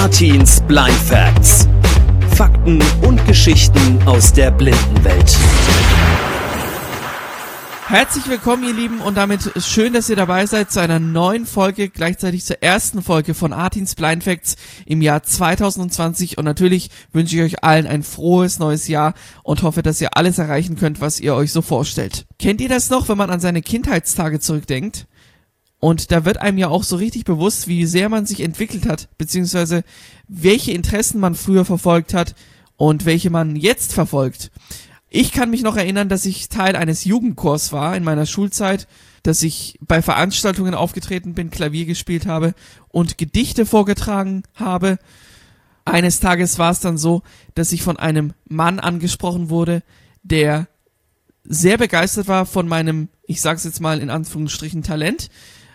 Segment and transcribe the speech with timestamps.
[0.00, 1.68] Artins Blind Facts.
[2.34, 5.36] Fakten und Geschichten aus der Blindenwelt.
[7.86, 11.90] Herzlich willkommen, ihr Lieben, und damit schön, dass ihr dabei seid zu einer neuen Folge,
[11.90, 14.56] gleichzeitig zur ersten Folge von Artins Blind Facts
[14.86, 16.38] im Jahr 2020.
[16.38, 19.12] Und natürlich wünsche ich euch allen ein frohes neues Jahr
[19.42, 22.24] und hoffe, dass ihr alles erreichen könnt, was ihr euch so vorstellt.
[22.38, 25.06] Kennt ihr das noch, wenn man an seine Kindheitstage zurückdenkt?
[25.80, 29.08] Und da wird einem ja auch so richtig bewusst, wie sehr man sich entwickelt hat,
[29.16, 29.82] beziehungsweise
[30.28, 32.34] welche Interessen man früher verfolgt hat
[32.76, 34.50] und welche man jetzt verfolgt.
[35.08, 38.86] Ich kann mich noch erinnern, dass ich Teil eines Jugendchors war in meiner Schulzeit,
[39.22, 42.54] dass ich bei Veranstaltungen aufgetreten bin, Klavier gespielt habe
[42.88, 44.98] und Gedichte vorgetragen habe.
[45.86, 47.22] Eines Tages war es dann so,
[47.54, 49.82] dass ich von einem Mann angesprochen wurde,
[50.22, 50.68] der
[51.42, 55.30] sehr begeistert war von meinem, ich sag's jetzt mal in Anführungsstrichen, Talent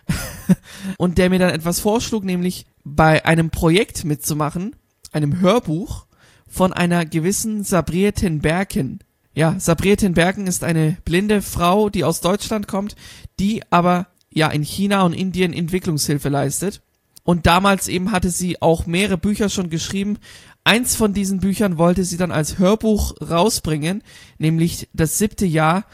[0.97, 4.75] und der mir dann etwas vorschlug, nämlich bei einem Projekt mitzumachen,
[5.11, 6.05] einem Hörbuch
[6.47, 8.99] von einer gewissen Sabriye Tenberken.
[9.33, 12.95] Ja, Sabriye Tenberken ist eine blinde Frau, die aus Deutschland kommt,
[13.39, 16.81] die aber ja in China und Indien Entwicklungshilfe leistet.
[17.23, 20.19] Und damals eben hatte sie auch mehrere Bücher schon geschrieben.
[20.63, 24.03] Eins von diesen Büchern wollte sie dann als Hörbuch rausbringen,
[24.37, 25.85] nämlich das siebte Jahr.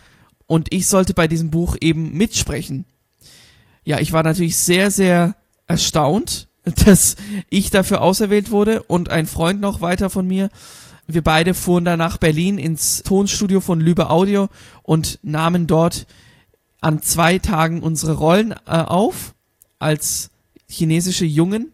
[0.45, 2.85] Und ich sollte bei diesem Buch eben mitsprechen
[3.83, 5.35] ja, ich war natürlich sehr, sehr
[5.67, 6.47] erstaunt,
[6.85, 7.15] dass
[7.49, 10.49] ich dafür auserwählt wurde und ein Freund noch weiter von mir.
[11.07, 14.49] Wir beide fuhren dann nach Berlin ins Tonstudio von Lübe Audio
[14.83, 16.05] und nahmen dort
[16.79, 19.33] an zwei Tagen unsere Rollen äh, auf
[19.79, 20.29] als
[20.69, 21.73] chinesische Jungen.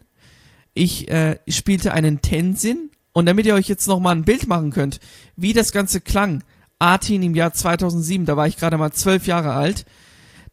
[0.73, 4.71] Ich äh, spielte einen Tenzin und damit ihr euch jetzt noch mal ein Bild machen
[4.71, 4.99] könnt,
[5.35, 6.43] wie das Ganze klang,
[6.79, 9.85] Artin im Jahr 2007, da war ich gerade mal zwölf Jahre alt,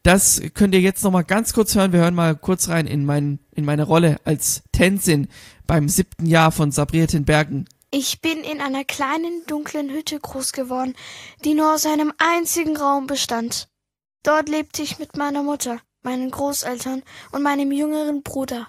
[0.05, 1.93] das könnt ihr jetzt noch mal ganz kurz hören.
[1.93, 5.29] Wir hören mal kurz rein in, mein, in meine Rolle als Tenzin
[5.67, 7.67] beim siebten Jahr von Sabrieten Bergen.
[7.91, 10.95] Ich bin in einer kleinen, dunklen Hütte groß geworden,
[11.45, 13.69] die nur aus einem einzigen Raum bestand.
[14.23, 18.69] Dort lebte ich mit meiner Mutter, meinen Großeltern und meinem jüngeren Bruder.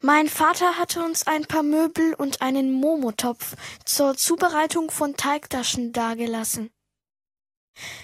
[0.00, 6.70] Mein Vater hatte uns ein paar Möbel und einen Momotopf zur Zubereitung von Teigtaschen dagelassen.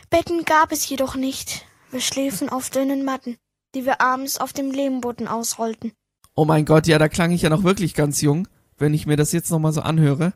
[0.08, 3.36] Betten gab es jedoch nicht, wir schliefen auf dünnen Matten,
[3.74, 5.92] die wir abends auf dem Lehmboden ausrollten.
[6.34, 9.16] Oh mein Gott, ja, da klang ich ja noch wirklich ganz jung, wenn ich mir
[9.16, 10.34] das jetzt nochmal so anhöre.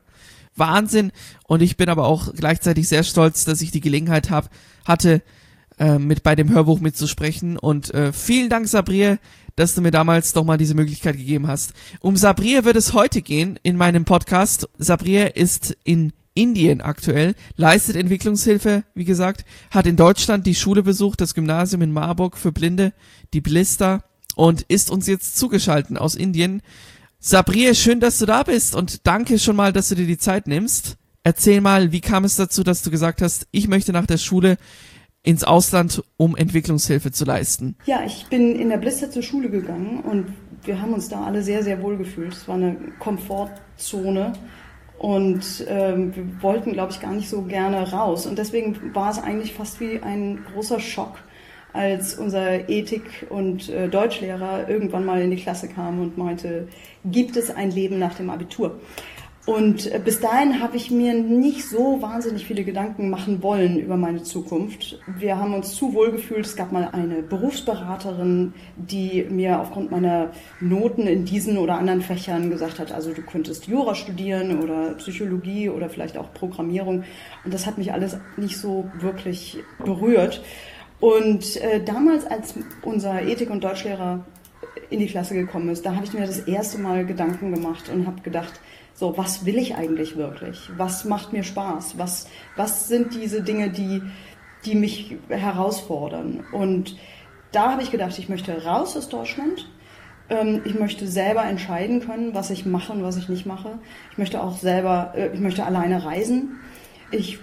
[0.56, 1.12] Wahnsinn.
[1.46, 4.50] Und ich bin aber auch gleichzeitig sehr stolz, dass ich die Gelegenheit hab,
[4.84, 5.22] hatte,
[5.78, 7.56] äh, mit bei dem Hörbuch mitzusprechen.
[7.56, 9.18] Und äh, vielen Dank, Sabriye,
[9.56, 11.72] dass du mir damals doch mal diese Möglichkeit gegeben hast.
[12.00, 14.68] Um Sabriye wird es heute gehen in meinem Podcast.
[14.78, 21.20] Sabriye ist in Indien aktuell, leistet Entwicklungshilfe, wie gesagt, hat in Deutschland die Schule besucht,
[21.20, 22.92] das Gymnasium in Marburg für Blinde,
[23.34, 24.04] die Blister
[24.34, 26.62] und ist uns jetzt zugeschalten aus Indien.
[27.18, 30.46] Sabriye, schön, dass du da bist und danke schon mal, dass du dir die Zeit
[30.46, 30.96] nimmst.
[31.22, 34.56] Erzähl mal, wie kam es dazu, dass du gesagt hast, ich möchte nach der Schule
[35.22, 37.76] ins Ausland, um Entwicklungshilfe zu leisten?
[37.86, 40.32] Ja, ich bin in der Blister zur Schule gegangen und
[40.64, 42.32] wir haben uns da alle sehr, sehr wohl gefühlt.
[42.32, 44.32] Es war eine Komfortzone
[45.02, 48.24] und ähm, wir wollten, glaube ich, gar nicht so gerne raus.
[48.24, 51.18] Und deswegen war es eigentlich fast wie ein großer Schock,
[51.72, 56.68] als unser Ethik- und äh, Deutschlehrer irgendwann mal in die Klasse kam und meinte,
[57.04, 58.78] gibt es ein Leben nach dem Abitur?
[59.44, 63.96] Und äh, bis dahin habe ich mir nicht so wahnsinnig viele Gedanken machen wollen über
[63.96, 65.00] meine Zukunft.
[65.18, 66.46] Wir haben uns zu wohl gefühlt.
[66.46, 72.50] Es gab mal eine Berufsberaterin, die mir aufgrund meiner Noten in diesen oder anderen Fächern
[72.50, 77.02] gesagt hat, also du könntest Jura studieren oder Psychologie oder vielleicht auch Programmierung.
[77.44, 80.40] Und das hat mich alles nicht so wirklich berührt.
[81.00, 84.24] Und äh, damals, als unser Ethik- und Deutschlehrer
[84.88, 88.06] in die Klasse gekommen ist, da habe ich mir das erste Mal Gedanken gemacht und
[88.06, 88.60] habe gedacht,
[89.02, 90.70] so, was will ich eigentlich wirklich?
[90.76, 91.98] Was macht mir Spaß?
[91.98, 94.00] Was, was sind diese Dinge, die,
[94.64, 96.44] die mich herausfordern?
[96.52, 96.96] Und
[97.50, 99.68] da habe ich gedacht, ich möchte raus aus Deutschland.
[100.30, 103.80] Ähm, ich möchte selber entscheiden können, was ich mache und was ich nicht mache.
[104.12, 106.60] Ich möchte auch selber, äh, ich möchte alleine reisen.
[107.10, 107.40] Ich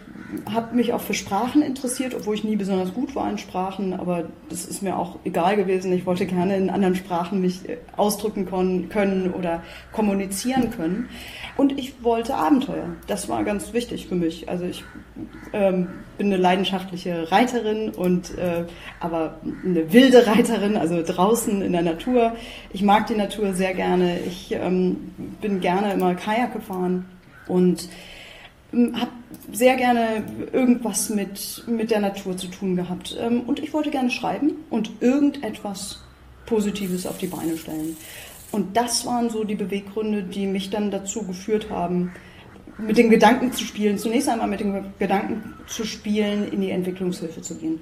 [0.51, 4.25] habe mich auch für Sprachen interessiert, obwohl ich nie besonders gut war in Sprachen, aber
[4.49, 5.91] das ist mir auch egal gewesen.
[5.91, 8.47] Ich wollte gerne in anderen Sprachen mich äh, ausdrücken
[8.89, 11.09] können oder kommunizieren können.
[11.57, 12.95] Und ich wollte Abenteuer.
[13.07, 14.49] Das war ganz wichtig für mich.
[14.49, 14.83] Also ich
[15.51, 15.87] ähm,
[16.17, 18.65] bin eine leidenschaftliche Reiterin und äh,
[18.99, 22.33] aber eine wilde Reiterin, also draußen in der Natur.
[22.71, 24.19] Ich mag die Natur sehr gerne.
[24.19, 25.11] Ich ähm,
[25.41, 27.05] bin gerne immer Kajak gefahren
[27.47, 27.89] und
[28.71, 29.11] habe
[29.51, 33.17] sehr gerne irgendwas mit, mit der Natur zu tun gehabt.
[33.19, 35.99] Ähm, und ich wollte gerne schreiben und irgendetwas
[36.45, 37.95] Positives auf die Beine stellen.
[38.51, 42.11] Und das waren so die Beweggründe, die mich dann dazu geführt haben,
[42.79, 47.41] mit dem Gedanken zu spielen, zunächst einmal mit dem Gedanken zu spielen, in die Entwicklungshilfe
[47.41, 47.79] zu gehen.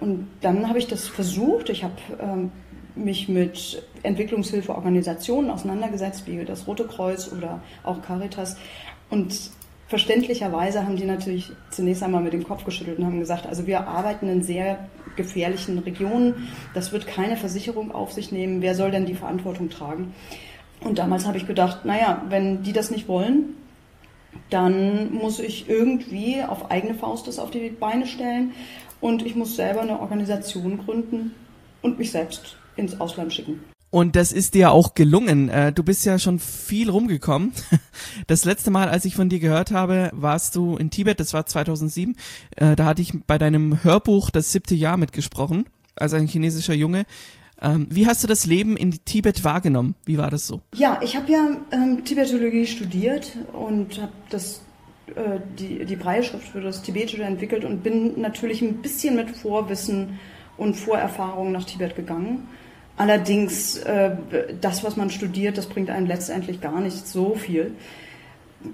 [0.00, 1.68] Und dann habe ich das versucht.
[1.68, 2.50] Ich habe ähm,
[2.96, 8.56] mich mit Entwicklungshilfeorganisationen auseinandergesetzt, wie das Rote Kreuz oder auch Caritas.
[9.10, 9.50] Und
[9.92, 13.86] verständlicherweise haben die natürlich zunächst einmal mit dem Kopf geschüttelt und haben gesagt, also wir
[13.86, 19.04] arbeiten in sehr gefährlichen Regionen, das wird keine Versicherung auf sich nehmen, wer soll denn
[19.04, 20.14] die Verantwortung tragen?
[20.80, 23.54] Und damals habe ich gedacht, naja, wenn die das nicht wollen,
[24.48, 28.52] dann muss ich irgendwie auf eigene Faust das auf die Beine stellen
[29.02, 31.34] und ich muss selber eine Organisation gründen
[31.82, 33.71] und mich selbst ins Ausland schicken.
[33.92, 35.50] Und das ist dir auch gelungen.
[35.50, 37.52] Äh, du bist ja schon viel rumgekommen.
[38.26, 41.44] Das letzte Mal, als ich von dir gehört habe, warst du in Tibet, das war
[41.44, 42.16] 2007.
[42.56, 47.04] Äh, da hatte ich bei deinem Hörbuch das siebte Jahr mitgesprochen, als ein chinesischer Junge.
[47.60, 49.94] Ähm, wie hast du das Leben in Tibet wahrgenommen?
[50.06, 50.62] Wie war das so?
[50.74, 54.62] Ja, ich habe ja ähm, Tibetologie studiert und habe das
[55.14, 60.18] äh, die, die Breitschrift für das Tibetische entwickelt und bin natürlich ein bisschen mit Vorwissen
[60.56, 62.48] und Vorerfahrungen nach Tibet gegangen
[63.02, 64.12] Allerdings, äh,
[64.60, 67.72] das, was man studiert, das bringt einem letztendlich gar nicht so viel.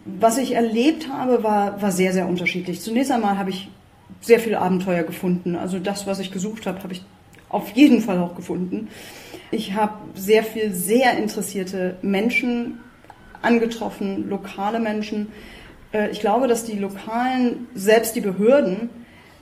[0.05, 2.83] Was ich erlebt habe, war, war sehr, sehr unterschiedlich.
[2.83, 3.71] Zunächst einmal habe ich
[4.21, 5.57] sehr viel Abenteuer gefunden.
[5.57, 7.07] Also das, was ich gesucht habe, habe ich
[7.49, 8.89] auf jeden Fall auch gefunden.
[9.51, 12.81] Ich habe sehr viel sehr interessierte Menschen
[13.41, 15.29] angetroffen, lokale Menschen.
[15.95, 18.91] Äh, ich glaube, dass die lokalen, selbst die Behörden,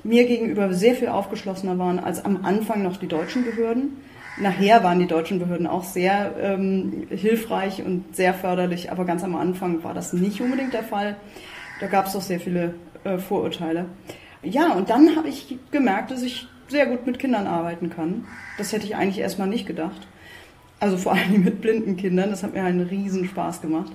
[0.04, 3.96] mir gegenüber sehr viel aufgeschlossener waren als am Anfang noch die deutschen Behörden.
[4.38, 9.34] Nachher waren die deutschen Behörden auch sehr ähm, hilfreich und sehr förderlich, aber ganz am
[9.34, 11.16] Anfang war das nicht unbedingt der Fall.
[11.80, 12.74] Da gab es auch sehr viele
[13.04, 13.86] äh, Vorurteile.
[14.42, 18.26] Ja, und dann habe ich gemerkt, dass ich sehr gut mit Kindern arbeiten kann.
[18.58, 20.06] Das hätte ich eigentlich erstmal nicht gedacht.
[20.80, 22.30] Also vor allem mit blinden Kindern.
[22.30, 23.92] Das hat mir einen riesen Spaß gemacht.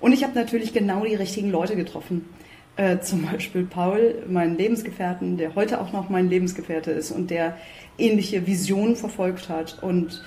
[0.00, 2.28] Und ich habe natürlich genau die richtigen Leute getroffen.
[2.76, 7.56] Äh, zum Beispiel Paul, meinen Lebensgefährten, der heute auch noch mein Lebensgefährte ist und der
[7.98, 9.82] ähnliche Visionen verfolgt hat.
[9.82, 10.22] Und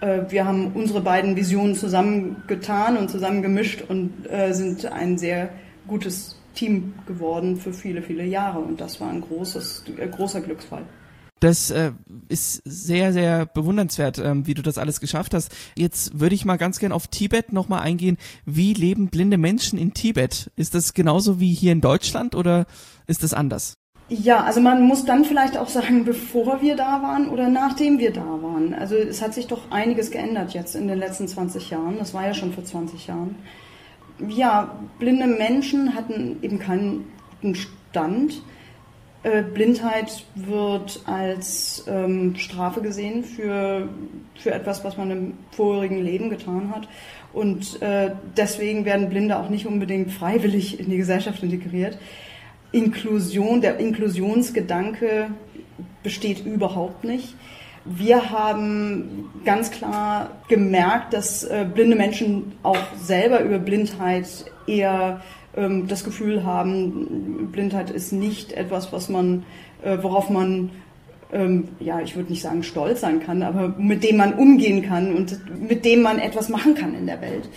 [0.00, 5.50] äh, wir haben unsere beiden Visionen zusammengetan und zusammengemischt und äh, sind ein sehr
[5.86, 8.60] gutes Team geworden für viele, viele Jahre.
[8.60, 10.82] Und das war ein großes, äh, großer Glücksfall.
[11.40, 11.92] Das äh,
[12.28, 15.50] ist sehr, sehr bewundernswert, ähm, wie du das alles geschafft hast.
[15.74, 18.18] Jetzt würde ich mal ganz gern auf Tibet nochmal eingehen.
[18.44, 20.50] Wie leben blinde Menschen in Tibet?
[20.56, 22.66] Ist das genauso wie hier in Deutschland oder
[23.06, 23.74] ist das anders?
[24.10, 28.12] Ja, also man muss dann vielleicht auch sagen, bevor wir da waren oder nachdem wir
[28.12, 28.74] da waren.
[28.74, 31.96] Also es hat sich doch einiges geändert jetzt in den letzten 20 Jahren.
[31.98, 33.36] Das war ja schon vor 20 Jahren.
[34.28, 38.42] Ja, blinde Menschen hatten eben keinen guten Stand.
[39.22, 43.88] Äh, Blindheit wird als ähm, Strafe gesehen für,
[44.34, 46.88] für etwas, was man im vorherigen Leben getan hat.
[47.32, 51.98] Und äh, deswegen werden Blinde auch nicht unbedingt freiwillig in die Gesellschaft integriert.
[52.72, 55.30] Inklusion, der Inklusionsgedanke
[56.02, 57.34] besteht überhaupt nicht.
[57.84, 64.28] Wir haben ganz klar gemerkt, dass äh, blinde Menschen auch selber über Blindheit
[64.66, 65.20] eher
[65.54, 69.44] das Gefühl haben, Blindheit ist nicht etwas, was man,
[69.82, 70.70] äh, worauf man
[71.32, 75.14] ähm, ja, ich würde nicht sagen stolz sein kann, aber mit dem man umgehen kann
[75.14, 75.38] und
[75.68, 77.48] mit dem man etwas machen kann in der Welt.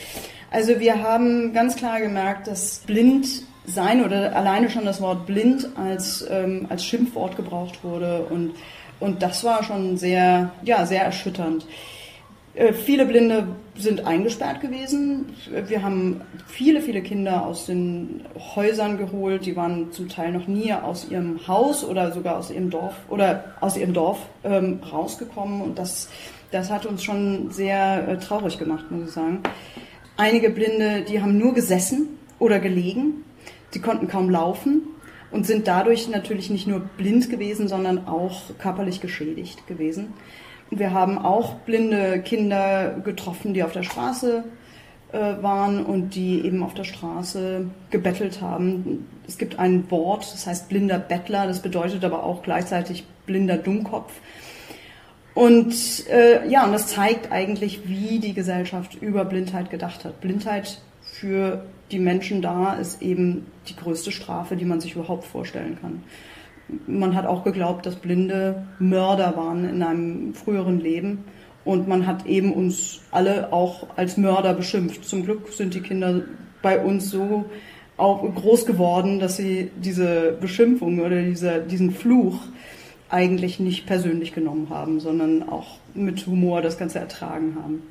[0.51, 3.28] Also wir haben ganz klar gemerkt, dass blind
[3.66, 8.52] sein oder alleine schon das Wort blind als, ähm, als Schimpfwort gebraucht wurde und,
[9.00, 11.66] und das war schon sehr, ja, sehr erschütternd.
[12.54, 15.33] Äh, viele Blinde sind eingesperrt gewesen.
[15.68, 18.21] Wir haben viele, viele Kinder aus den
[18.56, 19.45] Häusern geholt.
[19.45, 23.56] Die waren zum Teil noch nie aus ihrem Haus oder sogar aus ihrem Dorf oder
[23.61, 25.61] aus ihrem Dorf ähm, rausgekommen.
[25.61, 26.09] Und das,
[26.51, 29.42] das hat uns schon sehr äh, traurig gemacht, muss ich sagen.
[30.18, 33.23] Einige Blinde, die haben nur gesessen oder gelegen
[33.73, 34.83] Sie konnten kaum laufen
[35.31, 40.13] und sind dadurch natürlich nicht nur blind gewesen, sondern auch körperlich geschädigt gewesen.
[40.70, 44.44] Wir haben auch blinde Kinder getroffen, die auf der Straße
[45.12, 49.08] äh, waren und die eben auf der Straße gebettelt haben.
[49.28, 54.12] Es gibt ein Wort, das heißt blinder Bettler, das bedeutet aber auch gleichzeitig blinder Dummkopf.
[55.36, 55.74] Und
[56.10, 60.22] äh, ja, und das zeigt eigentlich, wie die Gesellschaft über Blindheit gedacht hat.
[60.22, 65.78] Blindheit für die Menschen da ist eben die größte Strafe, die man sich überhaupt vorstellen
[65.80, 66.04] kann.
[66.88, 71.26] Man hat auch geglaubt, dass Blinde Mörder waren in einem früheren Leben.
[71.66, 75.06] Und man hat eben uns alle auch als Mörder beschimpft.
[75.06, 76.24] Zum Glück sind die Kinder
[76.62, 77.46] bei uns so
[77.96, 82.40] auch groß geworden, dass sie diese Beschimpfung oder diese, diesen Fluch
[83.10, 87.84] eigentlich nicht persönlich genommen haben, sondern auch mit Humor das Ganze ertragen haben.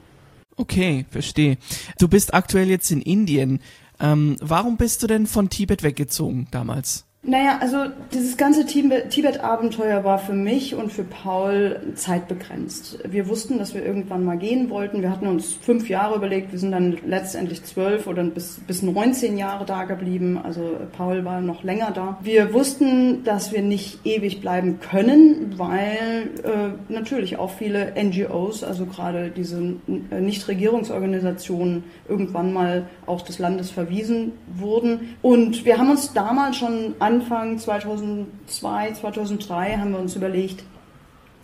[0.57, 1.57] Okay, verstehe.
[1.99, 3.61] Du bist aktuell jetzt in Indien.
[4.01, 7.07] Ähm, warum bist du denn von Tibet weggezogen damals?
[7.25, 12.99] Naja, also dieses ganze Tibet-Abenteuer war für mich und für Paul zeitbegrenzt.
[13.09, 15.03] Wir wussten, dass wir irgendwann mal gehen wollten.
[15.03, 16.51] Wir hatten uns fünf Jahre überlegt.
[16.51, 20.37] Wir sind dann letztendlich zwölf oder bis, bis 19 Jahre da geblieben.
[20.37, 22.19] Also Paul war noch länger da.
[22.23, 28.85] Wir wussten, dass wir nicht ewig bleiben können, weil äh, natürlich auch viele NGOs, also
[28.85, 29.63] gerade diese
[30.11, 35.15] äh, Nichtregierungsorganisationen, irgendwann mal auch des Landes verwiesen wurden.
[35.23, 40.65] Und wir haben uns damals schon an Anfang 2002, 2003 haben wir uns überlegt,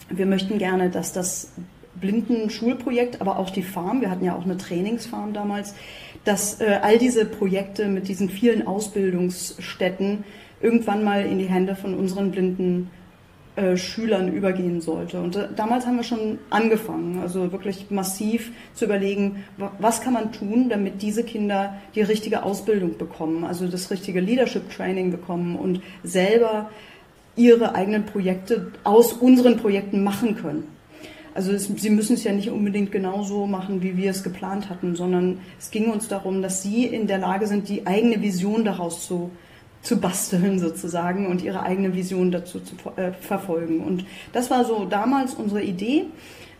[0.08, 1.52] wir möchten gerne, dass das
[2.00, 5.74] Blindenschulprojekt, aber auch die Farm, wir hatten ja auch eine Trainingsfarm damals,
[6.24, 10.24] dass äh, all diese Projekte mit diesen vielen Ausbildungsstätten
[10.62, 12.90] irgendwann mal in die Hände von unseren blinden
[13.58, 15.20] äh, Schülern übergehen sollte.
[15.20, 19.42] Und äh, damals haben wir schon angefangen, also wirklich massiv zu überlegen,
[19.80, 24.70] was kann man tun, damit diese Kinder die richtige Ausbildung bekommen, also das richtige Leadership
[24.70, 26.70] Training bekommen und selber
[27.34, 30.68] ihre eigenen Projekte aus unseren Projekten machen können.
[31.34, 34.94] Also es, sie müssen es ja nicht unbedingt genauso machen, wie wir es geplant hatten,
[34.94, 39.04] sondern es ging uns darum, dass sie in der Lage sind, die eigene Vision daraus
[39.04, 39.32] zu
[39.88, 43.80] zu basteln sozusagen und ihre eigene Vision dazu zu äh, verfolgen.
[43.80, 44.04] Und
[44.34, 46.04] das war so damals unsere Idee.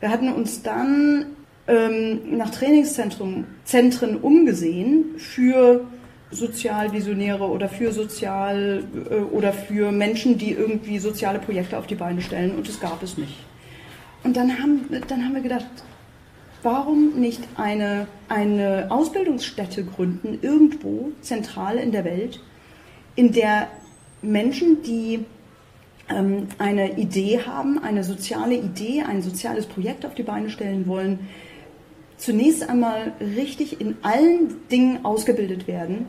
[0.00, 1.26] Wir hatten uns dann
[1.66, 5.85] ähm, nach Trainingszentren Zentren umgesehen für
[6.30, 12.23] Sozialvisionäre oder für Sozial äh, oder für Menschen, die irgendwie soziale Projekte auf die Beine
[12.23, 13.37] stellen und das gab es nicht.
[14.25, 15.66] Und dann haben, dann haben wir gedacht,
[16.62, 22.40] warum nicht eine, eine Ausbildungsstätte gründen, irgendwo zentral in der Welt,
[23.19, 23.67] in der
[24.23, 25.25] Menschen, die
[26.09, 31.19] ähm, eine Idee haben, eine soziale Idee, ein soziales Projekt auf die Beine stellen wollen,
[32.17, 36.07] zunächst einmal richtig in allen Dingen ausgebildet werden,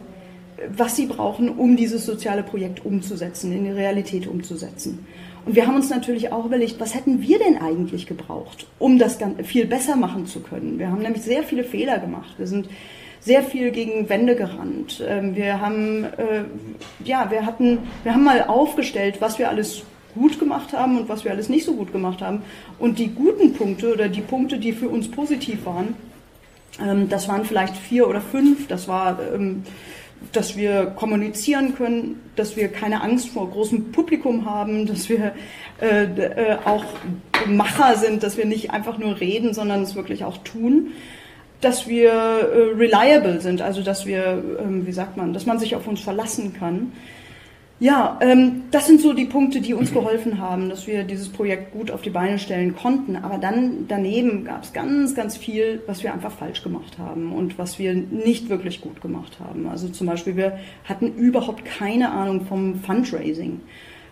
[0.77, 5.07] was sie brauchen, um dieses soziale Projekt umzusetzen, in die Realität umzusetzen.
[5.47, 9.17] Und wir haben uns natürlich auch überlegt, was hätten wir denn eigentlich gebraucht, um das
[9.45, 10.77] viel besser machen zu können.
[10.77, 12.35] Wir haben nämlich sehr viele Fehler gemacht.
[12.37, 12.69] Wir sind
[13.21, 15.03] sehr viel gegen Wände gerannt.
[15.05, 16.43] Ähm, wir haben, äh,
[17.03, 19.83] ja, wir hatten, wir haben mal aufgestellt, was wir alles
[20.15, 22.41] gut gemacht haben und was wir alles nicht so gut gemacht haben.
[22.79, 25.95] Und die guten Punkte oder die Punkte, die für uns positiv waren,
[26.81, 28.67] ähm, das waren vielleicht vier oder fünf.
[28.67, 29.63] Das war, ähm,
[30.31, 35.33] dass wir kommunizieren können, dass wir keine Angst vor großem Publikum haben, dass wir
[35.81, 36.85] äh, äh, auch
[37.47, 40.91] Macher sind, dass wir nicht einfach nur reden, sondern es wirklich auch tun
[41.61, 45.75] dass wir äh, reliable sind, also dass wir, ähm, wie sagt man, dass man sich
[45.75, 46.93] auf uns verlassen kann.
[47.81, 51.71] Ja, ähm, das sind so die Punkte, die uns geholfen haben, dass wir dieses Projekt
[51.71, 53.15] gut auf die Beine stellen konnten.
[53.15, 57.57] Aber dann daneben gab es ganz, ganz viel, was wir einfach falsch gemacht haben und
[57.57, 59.67] was wir nicht wirklich gut gemacht haben.
[59.67, 63.61] Also zum Beispiel, wir hatten überhaupt keine Ahnung vom Fundraising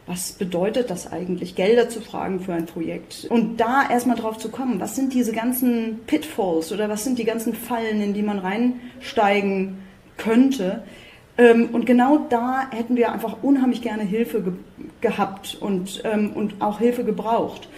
[0.07, 3.27] was bedeutet das eigentlich, Gelder zu fragen für ein Projekt?
[3.29, 7.25] Und da erstmal drauf zu kommen, was sind diese ganzen Pitfalls oder was sind die
[7.25, 9.79] ganzen Fallen, in die man reinsteigen
[10.15, 10.83] könnte?
[11.37, 14.53] Ähm, und genau da hätten wir einfach unheimlich gerne Hilfe ge
[14.99, 17.69] gehabt und, ähm, und auch Hilfe gebraucht.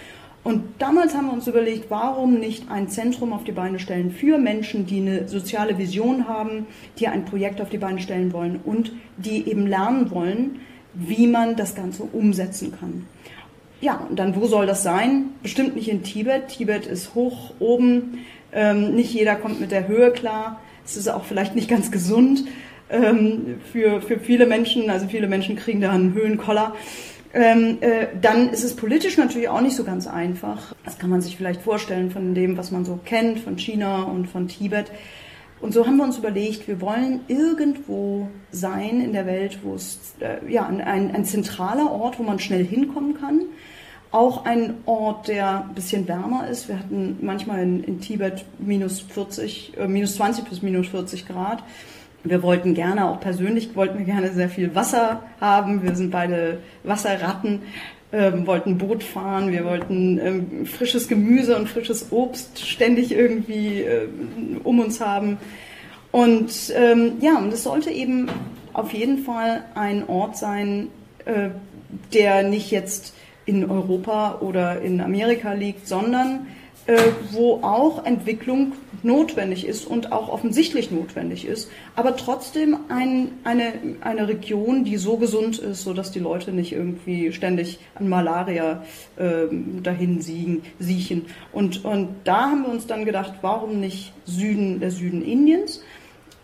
[0.44, 4.38] Und damals haben wir uns überlegt, warum nicht ein Zentrum auf die Beine stellen für
[4.38, 6.66] Menschen, die eine soziale Vision haben,
[6.98, 10.62] die ein Projekt auf die Beine stellen wollen und die eben lernen wollen,
[10.94, 13.06] wie man das Ganze umsetzen kann.
[13.82, 15.26] Ja, und dann wo soll das sein?
[15.42, 16.50] Bestimmt nicht in Tibet.
[16.50, 18.20] Tibet ist hoch oben.
[18.52, 20.60] Ähm, nicht jeder kommt mit der Höhe klar.
[20.86, 22.46] Es ist auch vielleicht nicht ganz gesund
[22.90, 24.90] ähm, für, für viele Menschen.
[24.90, 26.76] Also viele Menschen kriegen da einen Höhenkoller.
[27.34, 30.74] Ähm, äh, dann ist es politisch natürlich auch nicht so ganz einfach.
[30.84, 34.28] Das kann man sich vielleicht vorstellen von dem, was man so kennt, von China und
[34.28, 34.92] von Tibet.
[35.62, 40.14] Und so haben wir uns überlegt, wir wollen irgendwo sein in der Welt, wo es
[40.20, 43.42] äh, ja ein, ein zentraler Ort, wo man schnell hinkommen kann.
[44.12, 46.68] Auch ein Ort, der ein bisschen wärmer ist.
[46.68, 51.62] Wir hatten manchmal in, in Tibet minus 40, äh, minus 20 bis minus 40 Grad.
[52.24, 55.84] Wir wollten gerne, auch persönlich wollten wir gerne sehr viel Wasser haben.
[55.84, 57.62] Wir sind beide Wasserratten
[58.12, 64.08] ähm, wollten Boot fahren, wir wollten ähm, frisches Gemüse und frisches Obst ständig irgendwie äh,
[64.64, 65.38] um uns haben.
[66.12, 68.28] Und ähm, ja, und es sollte eben
[68.74, 70.88] auf jeden Fall ein Ort sein,
[71.26, 71.50] äh,
[72.14, 73.14] der nicht jetzt
[73.46, 76.48] in Europa oder in Amerika liegt, sondern
[76.86, 76.98] äh,
[77.32, 84.28] wo auch Entwicklung notwendig ist und auch offensichtlich notwendig ist, aber trotzdem ein, eine, eine
[84.28, 88.84] Region, die so gesund ist, sodass die Leute nicht irgendwie ständig an Malaria
[89.18, 89.48] äh,
[89.84, 91.26] dahin siegen, siechen.
[91.52, 95.82] Und, und da haben wir uns dann gedacht, warum nicht Süden, der Süden Indiens?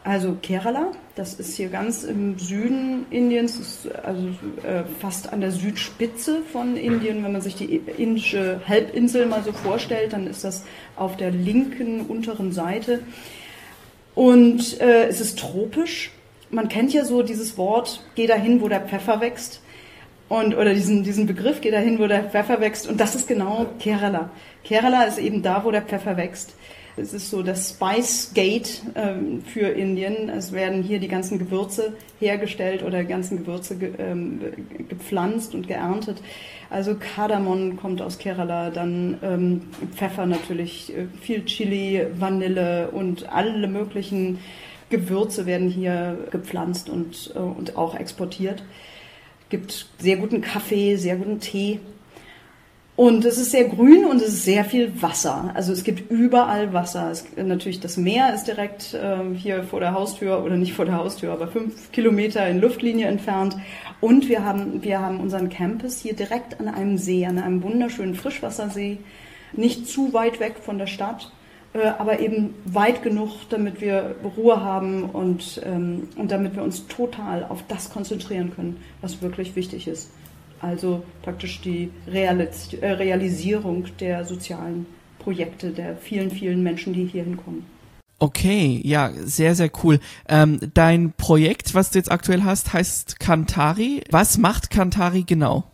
[0.05, 4.27] Also Kerala, das ist hier ganz im Süden Indiens, ist also
[4.61, 7.23] äh, fast an der Südspitze von Indien.
[7.23, 10.63] Wenn man sich die indische Halbinsel mal so vorstellt, dann ist das
[10.95, 12.99] auf der linken unteren Seite.
[14.13, 16.11] Und äh, es ist tropisch.
[16.51, 19.63] Man kennt ja so dieses Wort, geh dahin, wo der Pfeffer wächst.
[20.29, 22.87] Und, oder diesen, diesen Begriff, geh dahin, wo der Pfeffer wächst.
[22.87, 24.29] Und das ist genau Kerala.
[24.63, 26.53] Kerala ist eben da, wo der Pfeffer wächst.
[26.97, 30.29] Es ist so das Spice Gate ähm, für Indien.
[30.29, 34.39] Es werden hier die ganzen Gewürze hergestellt oder die ganzen Gewürze ge, ähm,
[34.87, 36.21] gepflanzt und geerntet.
[36.69, 39.61] Also Kardamom kommt aus Kerala, dann ähm,
[39.93, 44.39] Pfeffer natürlich, äh, viel Chili, Vanille und alle möglichen
[44.89, 48.63] Gewürze werden hier gepflanzt und, äh, und auch exportiert.
[49.49, 51.79] Gibt sehr guten Kaffee, sehr guten Tee.
[52.95, 55.51] Und es ist sehr grün und es ist sehr viel Wasser.
[55.53, 57.11] Also es gibt überall Wasser.
[57.11, 60.95] Es, natürlich das Meer ist direkt äh, hier vor der Haustür oder nicht vor der
[60.95, 63.57] Haustür, aber fünf Kilometer in Luftlinie entfernt.
[63.99, 68.15] Und wir haben, wir haben unseren Campus hier direkt an einem See, an einem wunderschönen
[68.15, 68.99] Frischwassersee.
[69.51, 71.33] Nicht zu weit weg von der Stadt,
[71.73, 76.87] äh, aber eben weit genug, damit wir Ruhe haben und, ähm, und damit wir uns
[76.87, 80.09] total auf das konzentrieren können, was wirklich wichtig ist
[80.61, 84.85] also praktisch die Realis äh, Realisierung der sozialen
[85.19, 87.65] Projekte der vielen, vielen Menschen, die hier hinkommen.
[88.17, 89.99] Okay, ja, sehr, sehr cool.
[90.29, 94.03] Ähm, dein Projekt, was du jetzt aktuell hast, heißt Kantari.
[94.09, 95.65] Was macht Kantari genau?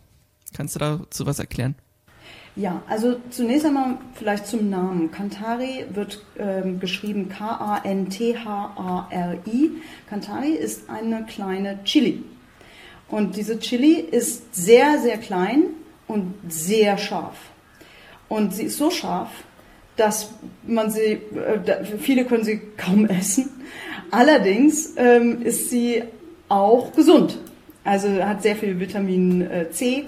[0.52, 1.76] Kannst du dazu was erklären?
[2.54, 5.10] Ja, also zunächst einmal vielleicht zum Namen.
[5.10, 7.70] Kantari wird ähm, geschrieben K-A-N-T-H-A-R-I.
[10.10, 12.22] Kantari ist eine kleine Chili.
[13.12, 15.64] Und diese Chili ist sehr, sehr klein
[16.08, 17.36] und sehr scharf.
[18.30, 19.28] Und sie ist so scharf,
[19.96, 20.32] dass
[20.66, 23.50] man sie, äh, viele können sie kaum essen.
[24.10, 26.04] Allerdings ähm, ist sie
[26.48, 27.38] auch gesund.
[27.84, 30.04] Also hat sehr viel Vitamin äh, C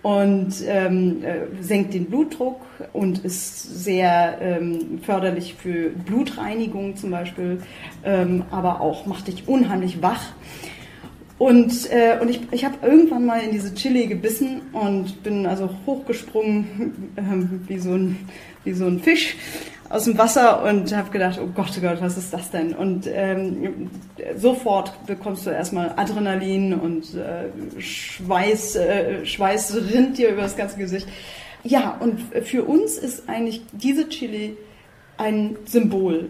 [0.00, 2.62] und ähm, äh, senkt den Blutdruck
[2.94, 7.60] und ist sehr ähm, förderlich für Blutreinigung zum Beispiel,
[8.50, 10.32] aber auch macht dich unheimlich wach.
[11.38, 15.70] Und, äh, und ich, ich habe irgendwann mal in diese Chili gebissen und bin also
[15.86, 18.28] hochgesprungen äh, wie, so ein,
[18.64, 19.36] wie so ein Fisch
[19.88, 22.74] aus dem Wasser und habe gedacht, oh Gott, oh Gott, was ist das denn?
[22.74, 23.88] Und ähm,
[24.36, 30.76] sofort bekommst du erstmal Adrenalin und äh, Schweiß, äh, Schweiß rinnt dir über das ganze
[30.76, 31.08] Gesicht.
[31.62, 34.56] Ja, und für uns ist eigentlich diese Chili
[35.16, 36.28] ein Symbol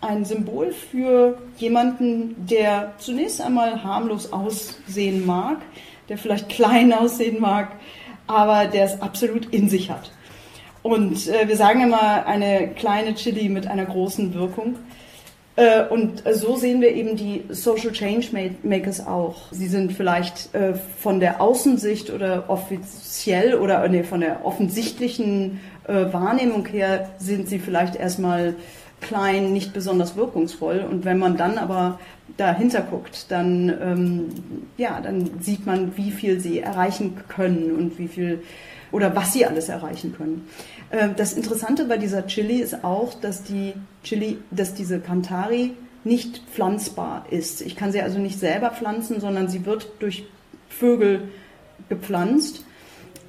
[0.00, 5.58] ein Symbol für jemanden, der zunächst einmal harmlos aussehen mag,
[6.08, 7.72] der vielleicht klein aussehen mag,
[8.26, 10.12] aber der es absolut in sich hat.
[10.82, 14.76] Und äh, wir sagen immer eine kleine Chili mit einer großen Wirkung.
[15.56, 18.28] Äh, und so sehen wir eben die Social Change
[18.62, 19.50] Makers auch.
[19.50, 26.12] Sie sind vielleicht äh, von der Außensicht oder offiziell oder nee, von der offensichtlichen äh,
[26.12, 28.54] Wahrnehmung her sind sie vielleicht erstmal
[29.00, 30.84] klein, nicht besonders wirkungsvoll.
[30.88, 31.98] Und wenn man dann aber
[32.36, 34.28] dahinter guckt, dann, ähm,
[34.76, 38.42] ja, dann sieht man, wie viel sie erreichen können und wie viel
[38.90, 40.48] oder was sie alles erreichen können.
[40.90, 45.72] Äh, das Interessante bei dieser Chili ist auch, dass die Chili, dass diese Kantari
[46.04, 47.60] nicht pflanzbar ist.
[47.60, 50.24] Ich kann sie also nicht selber pflanzen, sondern sie wird durch
[50.68, 51.28] Vögel
[51.88, 52.64] gepflanzt.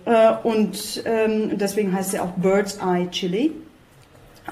[0.05, 3.51] Äh, und ähm, deswegen heißt sie auch Bird's Eye Chili.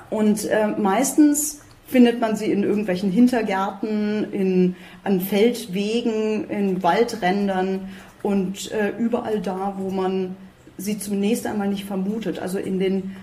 [0.10, 7.90] Und äh, meistens findet man sie in irgendwelchen Hintergärten, in, an Feldwegen, in Waldrändern
[8.24, 10.36] und äh, überall da, wo man
[10.78, 12.40] sie zunächst einmal nicht vermutet.
[12.40, 13.16] Also in den,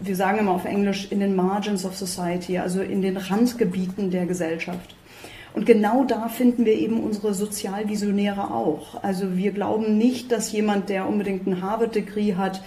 [0.00, 4.26] wir sagen immer auf Englisch, in den Margins of Society, also in den Randgebieten der
[4.26, 4.94] Gesellschaft.
[5.54, 9.02] Und genau da finden wir eben unsere Sozialvisionäre auch.
[9.02, 12.62] Also wir glauben nicht, dass jemand, der unbedingt ein Harvard-Degree hat,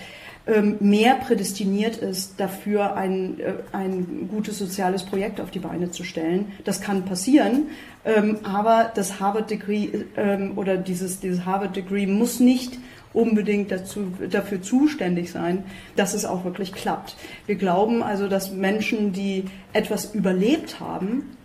[0.80, 6.52] mehr prädestiniert ist, dafür ein, äh, ein gutes soziales Projekt auf die Beine zu stellen.
[6.64, 7.68] Das kann passieren,
[8.06, 12.78] ähm, aber das Harvard-Degree ähm, oder dieses, dieses Harvard-Degree muss nicht
[13.14, 15.64] unbedingt dazu, dafür zuständig sein,
[15.96, 17.16] dass es auch wirklich klappt.
[17.48, 21.38] Wir glauben also, dass Menschen, die etwas überlebt haben,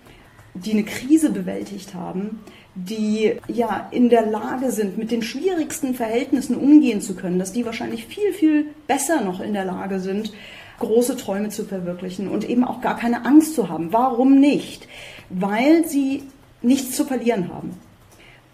[0.55, 2.41] die eine Krise bewältigt haben,
[2.75, 7.67] die ja in der Lage sind, mit den schwierigsten Verhältnissen umgehen zu können, dass die
[7.67, 10.33] wahrscheinlich viel, viel besser noch in der Lage sind,
[10.79, 13.93] große Träume zu verwirklichen und eben auch gar keine Angst zu haben.
[13.93, 14.89] Warum nicht?
[15.29, 16.25] Weil sie
[16.63, 17.77] nichts zu verlieren haben.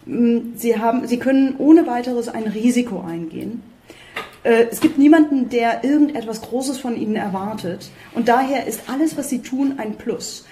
[0.05, 3.61] Mm, sie, haben, sie können ohne weiteres ein Risiko eingehen.
[4.43, 7.91] Äh, es gibt niemanden, der irgendetwas Großes von ihnen erwartet.
[8.13, 10.45] Und daher ist alles, was sie tun, ein Plus.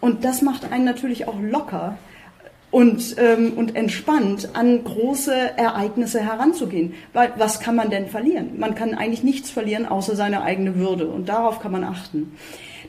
[0.00, 1.98] Und das macht einen natürlich auch locker
[2.76, 6.92] und, ähm, und entspannt an große Ereignisse heranzugehen.
[7.14, 8.58] Weil was kann man denn verlieren?
[8.58, 11.08] Man kann eigentlich nichts verlieren, außer seine eigene Würde.
[11.08, 12.36] Und darauf kann man achten.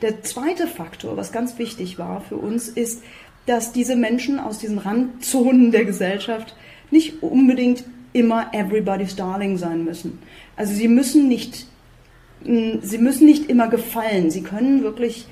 [0.01, 3.01] Der zweite Faktor, was ganz wichtig war für uns, ist,
[3.45, 6.53] dass diese Menschen aus diesen Randzonen der Gesellschaft
[6.91, 10.19] nicht unbedingt immer everybody's darling sein müssen.
[10.57, 11.65] Also sie müssen nicht,
[12.43, 14.31] mm, sie müssen nicht immer gefallen.
[14.31, 15.27] Sie können wirklich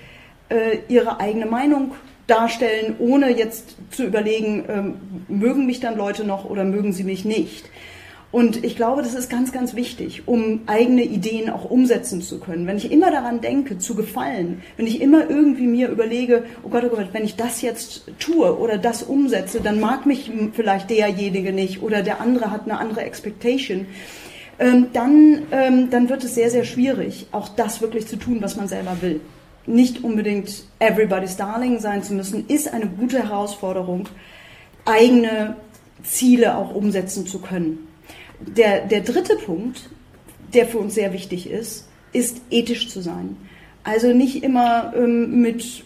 [0.48, 1.92] äh, ihre eigene Meinung
[2.28, 4.94] darstellen, ohne jetzt zu überlegen, ähm,
[5.28, 7.66] mögen mich dann Leute noch oder mögen sie mich nicht.
[8.32, 12.68] Und ich glaube, das ist ganz, ganz wichtig, um eigene Ideen auch umsetzen zu können.
[12.68, 16.84] Wenn ich immer daran denke, zu gefallen, wenn ich immer irgendwie mir überlege, oh Gott,
[16.86, 21.54] oh Gott, wenn ich das jetzt tue oder das umsetze, dann mag mich vielleicht derjenige
[21.54, 23.88] nicht oder der andere hat eine andere Expectation,
[24.60, 28.58] ähm, dann, ähm, dann wird es sehr, sehr schwierig, auch das wirklich zu tun, was
[28.58, 29.22] man selber will.
[29.68, 34.08] Nicht unbedingt everybody's darling sein zu müssen, ist eine gute Herausforderung,
[34.86, 35.56] eigene
[36.04, 37.88] Ziele auch umsetzen zu können.
[38.40, 39.90] Der, der dritte Punkt,
[40.54, 43.38] der für uns sehr wichtig ist, ist ethisch zu sein.
[43.84, 45.86] Also nicht immer ähm, mit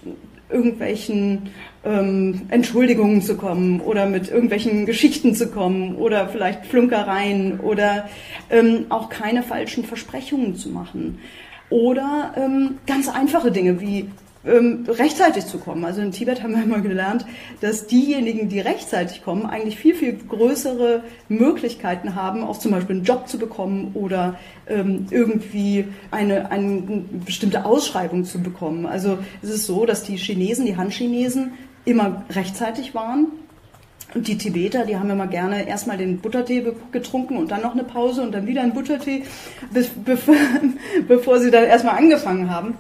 [0.50, 1.50] irgendwelchen
[1.84, 8.10] ähm, Entschuldigungen zu kommen oder mit irgendwelchen Geschichten zu kommen oder vielleicht Flunkereien oder
[8.50, 11.20] ähm, auch keine falschen Versprechungen zu machen.
[11.70, 14.10] Oder ähm, ganz einfache Dinge wie
[14.46, 15.84] ähm, rechtzeitig zu kommen.
[15.86, 17.26] Also in Tibet haben wir immer gelernt,
[17.62, 23.06] dass diejenigen, die rechtzeitig kommen, eigentlich viel, viel größere Möglichkeiten haben, auch zum Beispiel einen
[23.06, 28.86] Job zu bekommen oder ähm, irgendwie eine, eine bestimmte Ausschreibung zu bekommen.
[28.86, 31.52] Also es ist so, dass die Chinesen, die Han-Chinesen,
[31.86, 33.28] immer rechtzeitig waren.
[34.16, 37.84] Und die Tibeter, die haben immer gerne erstmal den Buttertee getrunken und dann noch eine
[37.84, 39.24] Pause und dann wieder einen Buttertee,
[40.04, 40.36] bevor,
[41.08, 42.76] bevor sie dann erstmal angefangen haben.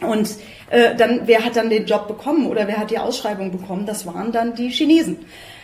[0.00, 0.36] Und
[0.70, 3.84] äh, dann, wer hat dann den Job bekommen oder wer hat die Ausschreibung bekommen?
[3.84, 5.18] Das waren dann die Chinesen.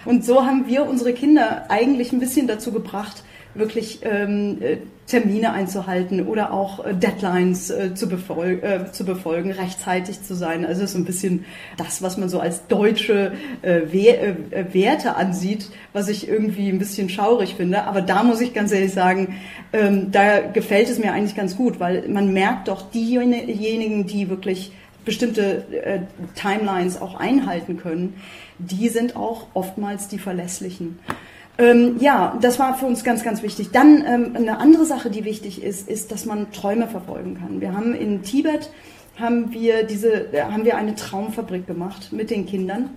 [0.05, 3.23] Und so haben wir unsere Kinder eigentlich ein bisschen dazu gebracht,
[3.59, 9.53] wirklich ähm, äh, Termine einzuhalten oder auch äh, Deadlines äh, zu, befolgen, äh, zu befolgen,
[9.53, 10.67] rechtzeitig zu sein.
[10.67, 11.45] Also so ein bisschen
[11.77, 16.79] das, was man so als deutsche äh, We äh, Werte ansieht, was ich irgendwie ein
[16.79, 17.85] bisschen schaurig finde.
[17.85, 19.37] Aber da muss ich ganz ehrlich sagen,
[19.73, 24.73] ähm, da gefällt es mir eigentlich ganz gut, weil man merkt doch diejenigen, die wirklich
[25.05, 26.01] bestimmte äh,
[26.35, 28.21] Timelines auch einhalten können,
[28.59, 30.99] die sind auch oftmals die verlässlichen.
[31.59, 33.71] Ähm, ja, das war für uns ganz, ganz wichtig.
[33.73, 37.61] Dann ähm, eine andere Sache, die wichtig ist, ist, dass man Träume verfolgen kann.
[37.61, 38.71] Wir haben in Tibet
[39.19, 42.91] haben wir diese, äh, haben wir eine Traumfabrik gemacht mit den Kindern.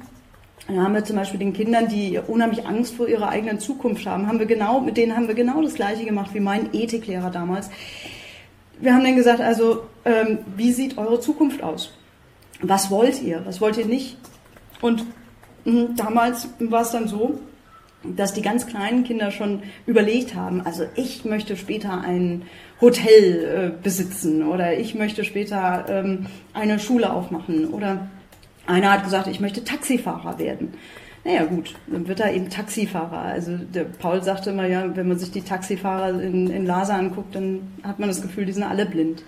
[0.67, 4.27] Da haben wir zum Beispiel den Kindern, die unheimlich Angst vor ihrer eigenen Zukunft haben,
[4.27, 7.69] haben wir genau, mit denen haben wir genau das Gleiche gemacht wie mein Ethiklehrer damals.
[8.79, 11.93] Wir haben denen gesagt, also ähm, wie sieht eure Zukunft aus?
[12.61, 13.41] Was wollt ihr?
[13.45, 14.17] Was wollt ihr nicht?
[14.81, 15.05] Und
[15.65, 17.39] mh, damals war es dann so,
[18.03, 22.43] dass die ganz kleinen Kinder schon überlegt haben, also ich möchte später ein
[22.79, 28.07] Hotel äh, besitzen oder ich möchte später ähm, eine Schule aufmachen oder
[28.65, 30.73] einer hat gesagt, ich möchte Taxifahrer werden.
[31.29, 33.19] Naja gut, dann wird er eben Taxifahrer.
[33.19, 37.35] Also der Paul sagte immer, ja, wenn man sich die Taxifahrer in, in Lhasa anguckt,
[37.35, 39.23] dann hat man das Gefühl, die sind alle blind.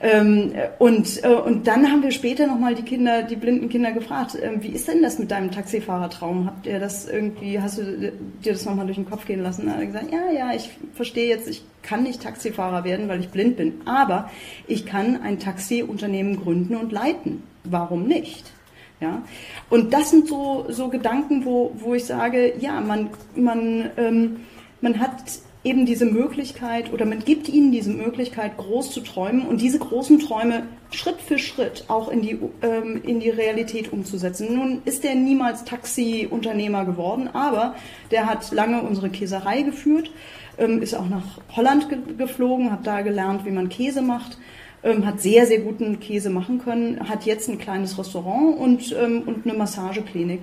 [0.00, 4.34] Ähm, und, äh, und dann haben wir später nochmal die Kinder, die blinden Kinder gefragt,
[4.34, 6.44] äh, wie ist denn das mit deinem Taxifahrertraum?
[6.44, 8.12] Habt ihr das irgendwie, hast du
[8.44, 9.64] dir das nochmal durch den Kopf gehen lassen?
[9.64, 13.20] Da hat er gesagt, ja, ja, ich verstehe jetzt, ich kann nicht Taxifahrer werden, weil
[13.20, 14.28] ich blind bin, aber
[14.66, 17.42] ich kann ein Taxiunternehmen gründen und leiten.
[17.64, 18.52] Warum nicht?
[19.00, 19.22] Ja?
[19.70, 24.36] Und das sind so, so Gedanken, wo, wo ich sage, ja, man, man, ähm,
[24.80, 25.22] man hat
[25.64, 30.20] eben diese Möglichkeit oder man gibt ihnen diese Möglichkeit, groß zu träumen und diese großen
[30.20, 34.54] Träume Schritt für Schritt auch in die, ähm, in die Realität umzusetzen.
[34.54, 37.74] Nun ist er niemals Taxi-Unternehmer geworden, aber
[38.10, 40.10] der hat lange unsere Käserei geführt,
[40.58, 44.38] ähm, ist auch nach Holland ge geflogen, hat da gelernt, wie man Käse macht
[44.82, 49.22] ähm, hat sehr, sehr guten Käse machen können, hat jetzt ein kleines Restaurant und, ähm,
[49.26, 50.42] und eine Massageklinik.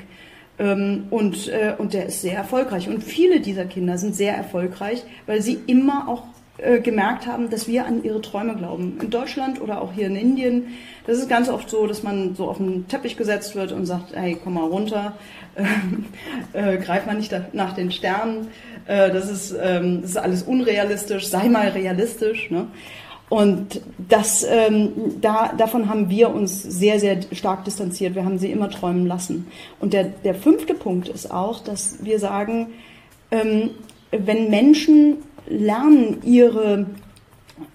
[0.57, 2.87] Ähm, und, äh, und der ist sehr erfolgreich.
[2.87, 6.23] Und viele dieser Kinder sind sehr erfolgreich, weil sie immer auch
[6.57, 8.97] äh, gemerkt haben, dass wir an ihre Träume glauben.
[9.01, 10.67] In Deutschland oder auch hier in Indien,
[11.05, 14.15] das ist ganz oft so, dass man so auf den Teppich gesetzt wird und sagt,
[14.15, 15.17] hey, komm mal runter,
[16.53, 18.47] äh, greif mal nicht nach den Sternen,
[18.87, 22.49] äh, das, ist, ähm, das ist alles unrealistisch, sei mal realistisch.
[22.49, 22.67] Ne?
[23.29, 28.13] Und das, ähm, da, davon haben wir uns sehr, sehr stark distanziert.
[28.13, 29.47] Wir haben sie immer träumen lassen.
[29.79, 32.67] Und der, der fünfte Punkt ist auch, dass wir sagen,
[33.31, 33.71] ähm,
[34.11, 36.85] wenn Menschen lernen, ihre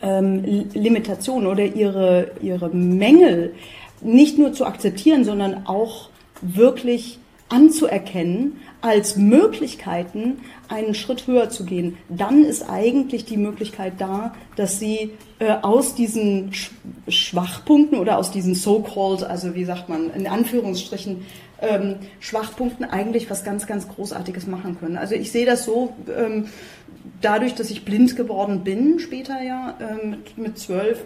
[0.03, 3.55] ähm, Limitationen oder ihre, ihre Mängel
[4.01, 6.11] nicht nur zu akzeptieren, sondern auch
[6.43, 10.39] wirklich anzuerkennen als Möglichkeiten,
[10.69, 15.95] einen Schritt höher zu gehen, dann ist eigentlich die Möglichkeit da, dass sie äh, aus
[15.95, 16.71] diesen Sch
[17.09, 21.27] Schwachpunkten oder aus diesen so-called, also wie sagt man, in Anführungsstrichen,
[21.61, 24.97] ähm, Schwachpunkten eigentlich was ganz, ganz Großartiges machen können.
[24.97, 26.47] Also ich sehe das so, ähm,
[27.21, 31.05] dadurch, dass ich blind geworden bin, später ja, äh, mit, mit zwölf,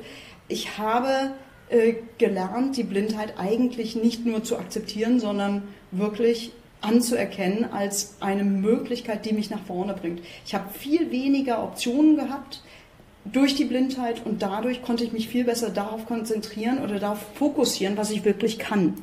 [0.49, 1.33] ich habe
[1.71, 6.53] äh, gelernt, die Blindheit eigentlich nicht nur zu akzeptieren, sondern wirklich
[6.85, 10.21] anzuerkennen als eine Möglichkeit, die mich nach vorne bringt.
[10.47, 12.63] Ich habe viel weniger Optionen gehabt
[13.25, 17.97] durch die Blindheit und dadurch konnte ich mich viel besser darauf konzentrieren oder darauf fokussieren,
[17.97, 18.95] was ich wirklich kann.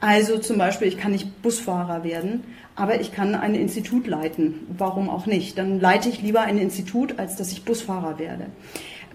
[0.00, 2.44] Also zum Beispiel, ich kann nicht Busfahrer werden,
[2.74, 4.66] aber ich kann ein Institut leiten.
[4.78, 5.58] Warum auch nicht?
[5.58, 8.46] Dann leite ich lieber ein Institut, als dass ich Busfahrer werde.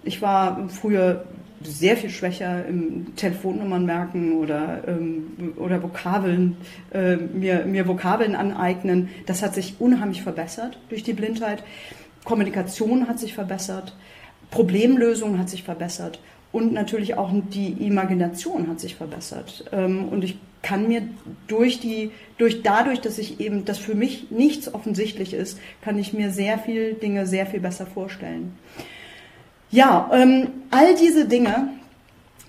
[0.03, 1.25] Ich war früher
[1.65, 6.58] sehr viel schwächer im Telefonnummern merken oder, ähm, oder Vokabeln,
[6.91, 9.10] äh, mir, mir Vokabeln aneignen.
[9.25, 11.63] Das hat sich unheimlich verbessert durch die Blindheit.
[12.23, 13.95] Kommunikation hat sich verbessert,
[14.51, 16.19] Problemlösung hat sich verbessert
[16.51, 19.65] und natürlich auch die Imagination hat sich verbessert.
[19.71, 21.04] Ähm, und ich kann mir
[21.47, 26.12] durch die, durch dadurch, dass ich eben, dass für mich nichts offensichtlich ist, kann ich
[26.12, 28.58] mir sehr viel Dinge sehr viel besser vorstellen.
[29.75, 31.67] Ja, ähm, all diese Dinge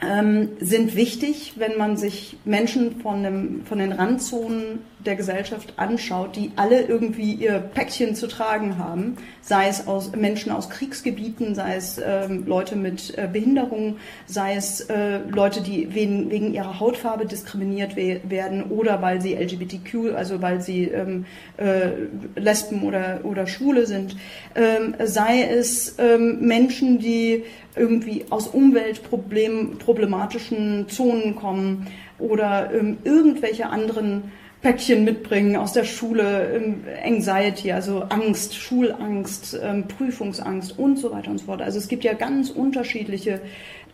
[0.03, 6.37] ähm, sind wichtig, wenn man sich Menschen von, dem, von den Randzonen der Gesellschaft anschaut,
[6.37, 11.77] die alle irgendwie ihr Päckchen zu tragen haben, sei es aus Menschen aus Kriegsgebieten, sei
[11.77, 17.25] es ähm, Leute mit äh, Behinderungen, sei es äh, Leute, die wegen, wegen ihrer Hautfarbe
[17.25, 21.25] diskriminiert we werden oder weil sie LGBTQ, also weil sie ähm,
[21.57, 21.91] äh,
[22.35, 24.17] Lesben oder, oder Schwule sind,
[24.57, 27.45] ähm, sei es ähm, Menschen, die
[27.77, 31.87] irgendwie aus umweltproblematischen Zonen kommen
[32.19, 39.87] oder ähm, irgendwelche anderen Päckchen mitbringen aus der Schule, ähm, Anxiety, also Angst, Schulangst, ähm,
[39.87, 41.63] Prüfungsangst und so weiter und so fort.
[41.63, 43.41] Also es gibt ja ganz unterschiedliche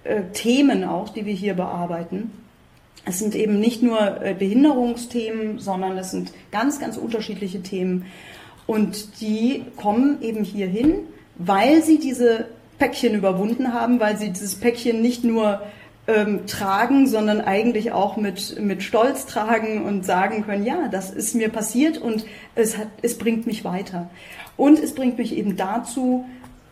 [0.04, 2.30] äh, Themen auch, die wir hier bearbeiten.
[3.04, 8.06] Es sind eben nicht nur äh, Behinderungsthemen, sondern es sind ganz, ganz unterschiedliche Themen.
[8.66, 11.00] Und die kommen eben hierhin,
[11.36, 12.46] weil sie diese
[12.82, 15.62] Päckchen überwunden haben, weil sie dieses Päckchen nicht nur
[16.08, 21.36] ähm, tragen, sondern eigentlich auch mit, mit Stolz tragen und sagen können, ja, das ist
[21.36, 22.24] mir passiert und
[22.56, 24.10] es, hat, es bringt mich weiter.
[24.56, 26.24] Und es bringt mich eben dazu,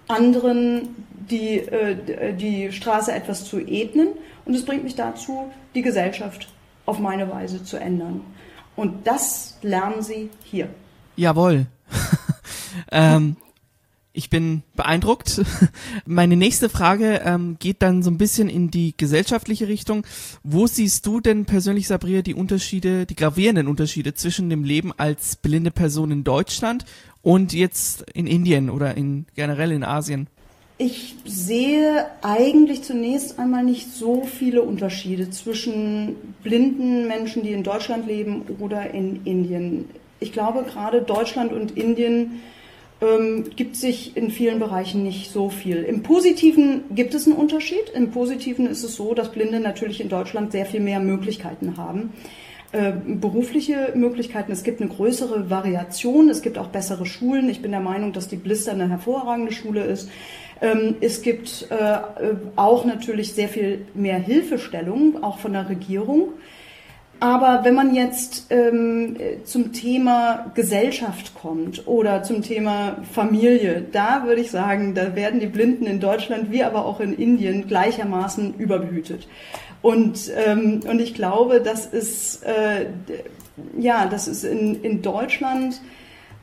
[0.09, 0.97] anderen
[1.31, 4.09] die, äh, die Straße etwas zu ebnen
[4.47, 6.49] und es bringt mich dazu, die Gesellschaft
[6.87, 8.23] auf meine Weise zu ändern.
[8.75, 10.71] Und das lernen sie hier.
[11.15, 11.67] Jawohl.
[12.91, 13.37] ähm,
[14.13, 15.43] ich bin beeindruckt.
[16.07, 20.05] Meine nächste Frage ähm, geht dann so ein bisschen in die gesellschaftliche Richtung.
[20.43, 25.37] Wo siehst du denn persönlich, Sabria, die Unterschiede, die gravierenden Unterschiede zwischen dem Leben als
[25.37, 26.85] blinde Person in Deutschland
[27.23, 30.27] und jetzt in Indien oder in generell in Asien?
[30.83, 38.07] Ich sehe eigentlich zunächst einmal nicht so viele Unterschiede zwischen blinden Menschen, die in Deutschland
[38.07, 39.91] leben oder in Indien.
[40.21, 42.41] Ich glaube, gerade Deutschland und Indien
[43.01, 45.83] ähm, gibt sich in vielen Bereichen nicht so viel.
[45.83, 47.91] Im Positiven gibt es einen Unterschied.
[47.95, 52.13] Im Positiven ist es so, dass Blinde natürlich in Deutschland sehr viel mehr Möglichkeiten haben.
[52.73, 57.49] Äh, berufliche Möglichkeiten, es gibt eine größere Variation, es gibt auch bessere Schulen.
[57.49, 60.09] Ich bin der Meinung, dass die Blister eine hervorragende Schule ist.
[60.61, 61.99] Ähm, es gibt äh,
[62.55, 66.35] auch natürlich sehr viel mehr Hilfestellung, auch von der Regierung.
[67.21, 74.41] Aber wenn man jetzt ähm, zum Thema Gesellschaft kommt oder zum Thema Familie, da würde
[74.41, 79.29] ich sagen, da werden die Blinden in Deutschland wie aber auch in Indien gleichermaßen überbehütet.
[79.83, 82.87] Und, ähm, und ich glaube, das ist, äh,
[83.79, 85.79] ja, das ist in, in Deutschland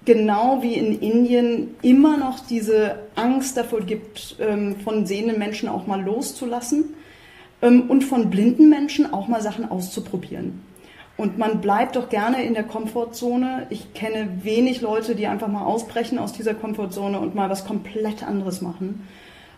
[0.06, 5.88] genau wie in Indien immer noch diese Angst davor gibt, ähm, von sehenden Menschen auch
[5.88, 6.94] mal loszulassen
[7.64, 10.67] ähm, und von blinden Menschen auch mal Sachen auszuprobieren.
[11.18, 13.66] Und man bleibt doch gerne in der Komfortzone.
[13.72, 18.24] Ich kenne wenig Leute, die einfach mal ausbrechen aus dieser Komfortzone und mal was komplett
[18.24, 19.08] anderes machen.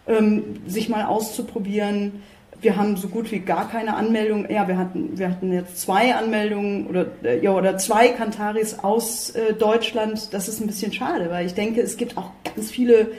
[0.07, 2.23] Ähm, sich mal auszuprobieren.
[2.61, 4.49] Wir haben so gut wie gar keine Anmeldungen.
[4.49, 9.31] Ja, wir hatten, wir hatten jetzt zwei Anmeldungen oder, äh, ja, oder zwei Kantaris aus
[9.31, 10.33] äh, Deutschland.
[10.33, 13.11] Das ist ein bisschen schade, weil ich denke, es gibt auch ganz viele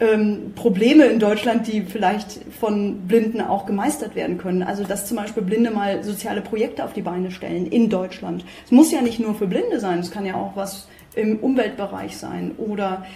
[0.00, 4.62] ähm, Probleme in Deutschland, die vielleicht von Blinden auch gemeistert werden können.
[4.62, 8.44] Also dass zum Beispiel Blinde mal soziale Projekte auf die Beine stellen in Deutschland.
[8.64, 12.16] Es muss ja nicht nur für Blinde sein, es kann ja auch was im Umweltbereich
[12.16, 13.06] sein oder,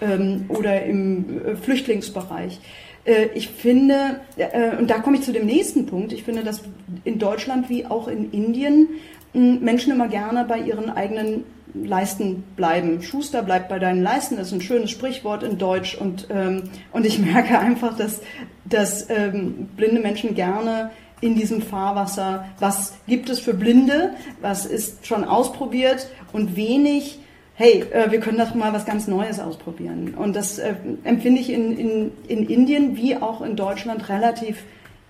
[0.00, 2.60] ähm, oder im äh, Flüchtlingsbereich.
[3.04, 6.62] Äh, ich finde, äh, und da komme ich zu dem nächsten Punkt, ich finde, dass
[7.04, 8.88] in Deutschland wie auch in Indien
[9.34, 11.44] Menschen immer gerne bei ihren eigenen
[11.84, 13.02] Leisten bleiben.
[13.02, 15.94] Schuster bleibt bei deinen Leisten, das ist ein schönes Sprichwort in Deutsch.
[15.94, 18.20] Und, ähm, und ich merke einfach, dass,
[18.64, 25.06] dass ähm, blinde Menschen gerne in diesem Fahrwasser, was gibt es für Blinde, was ist
[25.06, 27.18] schon ausprobiert und wenig,
[27.54, 30.14] hey, äh, wir können doch mal was ganz Neues ausprobieren.
[30.14, 34.62] Und das äh, empfinde ich in, in, in Indien wie auch in Deutschland relativ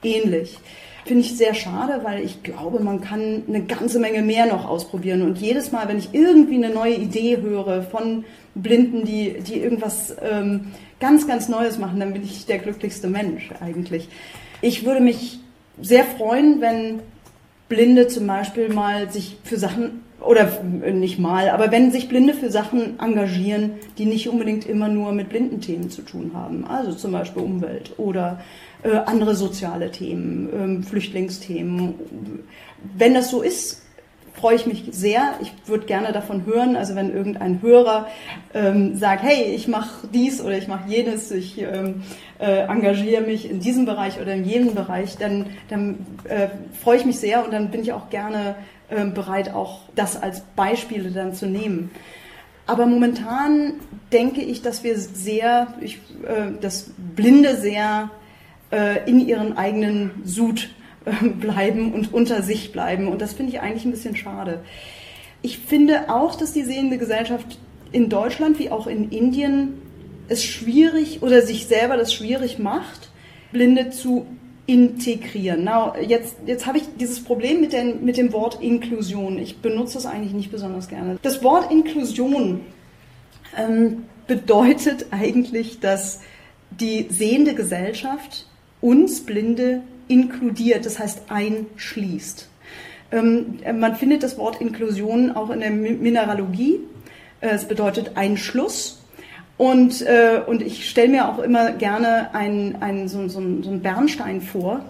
[0.03, 0.59] ähnlich.
[1.09, 5.23] Finde ich sehr schade, weil ich glaube, man kann eine ganze Menge mehr noch ausprobieren.
[5.23, 10.15] Und jedes Mal, wenn ich irgendwie eine neue Idee höre von Blinden, die, die irgendwas
[10.21, 10.67] ähm,
[11.01, 14.11] ganz, ganz Neues machen, dann bin ich der glücklichste Mensch eigentlich.
[14.61, 15.39] Ich würde mich
[15.81, 17.01] sehr freuen, wenn
[17.71, 22.51] Blinde zum Beispiel mal sich für Sachen oder nicht mal, aber wenn sich Blinde für
[22.51, 27.43] Sachen engagieren, die nicht unbedingt immer nur mit Blindenthemen zu tun haben, also zum Beispiel
[27.43, 28.41] Umwelt oder
[28.83, 31.95] äh, andere soziale Themen, äh, Flüchtlingsthemen.
[32.97, 33.83] Wenn das so ist,
[34.39, 35.35] freue ich mich sehr.
[35.41, 36.77] Ich würde gerne davon hören.
[36.77, 38.07] Also wenn irgendein Hörer
[38.55, 42.03] ähm, sagt, hey, ich mache dies oder ich mache jenes, ich ähm,
[42.39, 46.49] äh, engagiere mich in diesem Bereich oder in jenem Bereich, dann, dann äh,
[46.83, 48.55] freue ich mich sehr und dann bin ich auch gerne
[48.89, 51.91] bereit, auch das als Beispiele dann zu nehmen.
[52.69, 53.75] Aber momentan
[54.13, 55.97] denke ich, dass wir sehr, ich,
[56.27, 58.11] äh, das Blinde sehr
[58.71, 60.69] äh, in ihren eigenen Sud
[61.07, 63.09] äh, bleiben und unter sich bleiben.
[63.09, 64.61] Und das finde ich eigentlich ein bisschen schade.
[65.41, 67.59] Ich finde auch, dass die sehende Gesellschaft
[67.91, 69.81] in Deutschland wie auch in Indien
[70.29, 73.09] es schwierig oder sich selber das schwierig macht,
[73.51, 74.27] Blinde zu
[74.69, 75.65] integrieren.
[75.65, 79.39] Now, jetzt, jetzt habe ich dieses Problem mit, den, mit dem Wort Inklusion.
[79.39, 81.19] Ich benutze das eigentlich nicht besonders gerne.
[81.23, 82.61] Das Wort Inklusion
[83.57, 86.21] ähm, bedeutet eigentlich, dass
[86.71, 88.47] die sehende Gesellschaft
[88.83, 92.49] uns Blinde inkludiert, das heißt einschließt.
[93.11, 96.81] Ähm, man findet das Wort Inklusion auch in der Mineralogie.
[97.41, 98.98] Äh, es bedeutet Einschluss.
[99.59, 103.83] Und, äh, und ich stelle mir auch immer gerne einen, einen, so, so, so einen
[103.83, 104.85] Bernstein vor,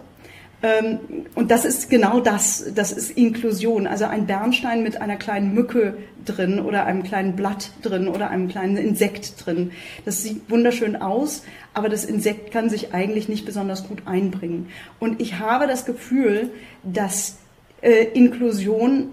[0.61, 0.99] ähm,
[1.35, 3.87] und das ist genau das, das ist Inklusion.
[3.87, 8.49] Also ein Bernstein mit einer kleinen Mücke drin oder einem kleinen Blatt drin oder einem
[8.49, 9.71] kleinen Insekt drin.
[10.05, 14.69] Das sieht wunderschön aus, aber das Insekt kann sich eigentlich nicht besonders gut einbringen.
[14.99, 16.51] Und ich habe das Gefühl,
[16.83, 17.39] dass
[17.81, 19.11] äh, Inklusion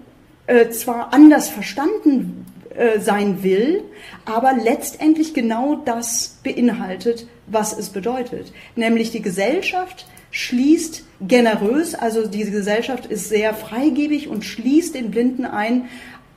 [0.48, 2.46] äh, zwar anders verstanden
[2.78, 3.84] äh, sein will,
[4.26, 8.52] aber letztendlich genau das beinhaltet, was es bedeutet.
[8.76, 15.46] Nämlich die Gesellschaft schließt generös, also diese Gesellschaft ist sehr freigebig und schließt den Blinden
[15.46, 15.86] ein.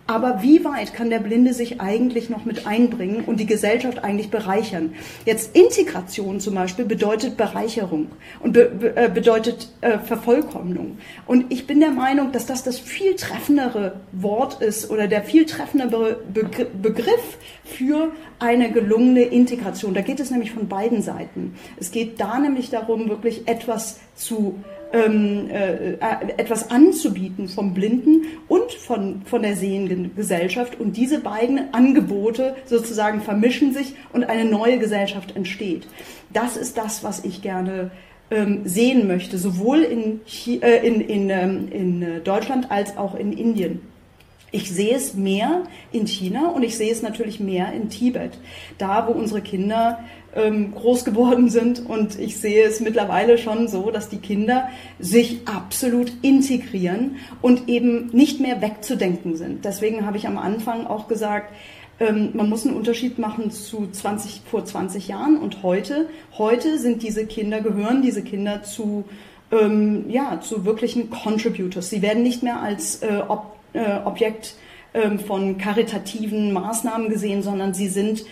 [0.09, 4.31] Aber wie weit kann der Blinde sich eigentlich noch mit einbringen und die Gesellschaft eigentlich
[4.31, 4.95] bereichern?
[5.27, 8.07] Jetzt Integration zum Beispiel bedeutet Bereicherung
[8.41, 10.97] und be be äh, bedeutet äh, Vervollkommnung.
[11.27, 15.45] Und ich bin der Meinung, dass das das viel treffendere Wort ist oder der viel
[15.45, 16.49] treffendere Be
[16.81, 19.93] Begriff für eine gelungene Integration.
[19.93, 21.55] Da geht es nämlich von beiden Seiten.
[21.77, 24.59] Es geht da nämlich darum, wirklich etwas zu
[24.93, 25.97] ähm, äh, äh,
[26.37, 30.81] etwas anzubieten vom Blinden und von, von der sehenden Gesellschaft.
[30.81, 35.87] Und diese beiden Angebote sozusagen vermischen sich und eine neue Gesellschaft entsteht.
[36.33, 37.91] Das ist das, was ich gerne
[38.31, 40.21] ähm, sehen möchte, sowohl in,
[40.61, 43.81] äh, in, in, ähm, in äh, Deutschland als auch in Indien.
[44.51, 48.39] Ich sehe es mehr in China und ich sehe es natürlich mehr in Tibet,
[48.79, 50.01] da wo unsere Kinder
[50.35, 51.85] ähm, groß geworden sind.
[51.85, 58.09] Und ich sehe es mittlerweile schon so, dass die Kinder sich absolut integrieren und eben
[58.13, 59.65] nicht mehr wegzudenken sind.
[59.67, 61.53] Deswegen habe ich am Anfang auch gesagt,
[62.01, 66.09] ähm, man muss einen Unterschied machen zu 20, vor 20 Jahren und heute.
[66.39, 69.05] Heute sind diese Kinder, gehören diese Kinder zu,
[69.51, 71.91] ähm, ja, zu wirklichen Contributors.
[71.91, 74.55] Sie werden nicht mehr als äh, Ob äh, Objekt
[74.93, 78.25] äh, von karitativen Maßnahmen gesehen, sondern sie sind,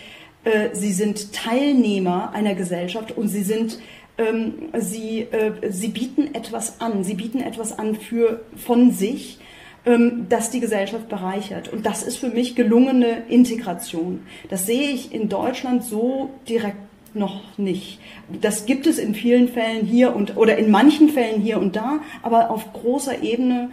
[0.43, 3.79] äh, sie sind Teilnehmer einer Gesellschaft und sie sind
[4.17, 9.39] ähm, sie, äh, sie bieten etwas an, sie bieten etwas an für, von sich,
[9.85, 11.71] ähm, das die Gesellschaft bereichert.
[11.71, 14.21] Und das ist für mich gelungene Integration.
[14.49, 16.77] Das sehe ich in Deutschland so direkt
[17.13, 17.99] noch nicht.
[18.41, 21.99] Das gibt es in vielen Fällen hier und oder in manchen Fällen hier und da,
[22.21, 23.71] aber auf großer Ebene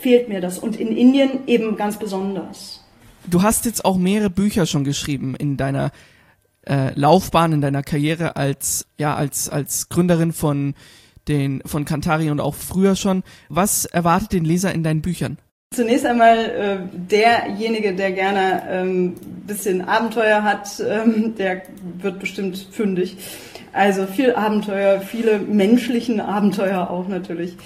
[0.00, 2.84] fehlt mir das und in Indien eben ganz besonders.
[3.28, 5.90] Du hast jetzt auch mehrere Bücher schon geschrieben in deiner
[6.66, 10.74] äh, Laufbahn, in deiner Karriere als ja als als Gründerin von
[11.28, 13.24] den von Cantari und auch früher schon.
[13.48, 15.38] Was erwartet den Leser in deinen Büchern?
[15.74, 19.14] Zunächst einmal äh, derjenige, der gerne ähm,
[19.46, 21.62] bisschen Abenteuer hat, ähm, der
[21.98, 23.16] wird bestimmt fündig.
[23.72, 27.56] Also viel Abenteuer, viele menschlichen Abenteuer auch natürlich.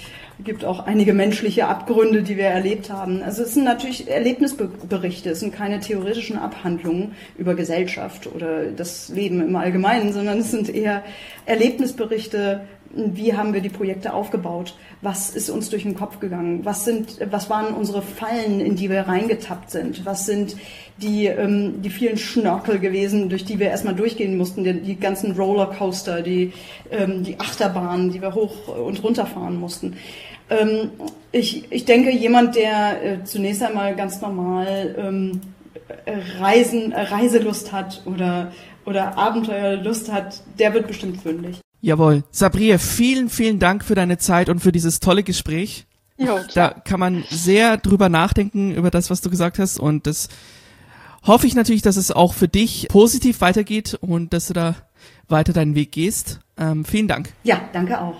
[0.41, 3.21] Es gibt auch einige menschliche Abgründe, die wir erlebt haben.
[3.21, 9.39] Also es sind natürlich Erlebnisberichte, es sind keine theoretischen Abhandlungen über Gesellschaft oder das Leben
[9.39, 11.03] im Allgemeinen, sondern es sind eher
[11.45, 12.61] Erlebnisberichte,
[12.93, 14.75] wie haben wir die Projekte aufgebaut?
[15.01, 16.61] Was ist uns durch den Kopf gegangen?
[16.63, 20.05] Was sind, was waren unsere Fallen, in die wir reingetappt sind?
[20.05, 20.55] Was sind
[20.97, 24.63] die, ähm, die vielen Schnörkel gewesen, durch die wir erstmal durchgehen mussten?
[24.63, 26.53] Die, die ganzen Rollercoaster, die,
[26.91, 29.95] ähm, die Achterbahnen, die wir hoch und runter fahren mussten.
[30.49, 30.91] Ähm,
[31.31, 35.41] ich, ich denke, jemand, der äh, zunächst einmal ganz normal ähm,
[36.39, 38.51] Reisen, Reiselust hat oder,
[38.85, 41.61] oder Abenteuerlust hat, der wird bestimmt fündig.
[41.81, 42.23] Jawohl.
[42.31, 45.85] Sabria, vielen, vielen Dank für deine Zeit und für dieses tolle Gespräch.
[46.17, 49.79] Jo, da kann man sehr drüber nachdenken, über das, was du gesagt hast.
[49.79, 50.29] Und das
[51.23, 54.75] hoffe ich natürlich, dass es auch für dich positiv weitergeht und dass du da
[55.27, 56.39] weiter deinen Weg gehst.
[56.57, 57.33] Ähm, vielen Dank.
[57.43, 58.15] Ja, danke auch.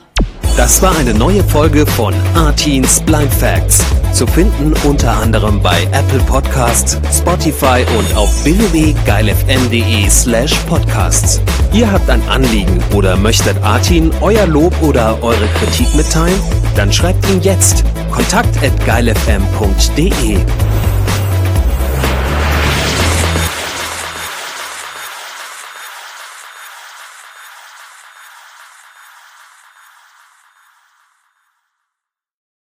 [0.62, 3.84] Das war eine neue Folge von Artins Blind Facts.
[4.14, 11.42] Zu finden unter anderem bei Apple Podcasts, Spotify und auf www.geilfm.de slash podcasts.
[11.74, 16.40] Ihr habt ein Anliegen oder möchtet Artin euer Lob oder eure Kritik mitteilen?
[16.76, 20.38] Dann schreibt ihn jetzt kontakt at geilfm.de.